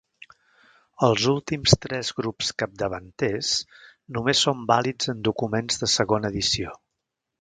Els 1.07 1.25
últims 1.33 1.75
tres 1.83 2.09
grups 2.21 2.49
capdavanters 2.63 3.51
només 4.19 4.43
són 4.49 4.65
vàlids 4.73 5.13
en 5.15 5.23
documents 5.29 5.83
de 5.83 5.91
segona 6.01 6.33
edició. 6.35 6.75